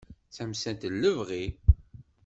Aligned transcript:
D 0.27 0.31
tamsalt 0.35 0.83
n 0.87 0.95
lebɣi. 1.01 1.45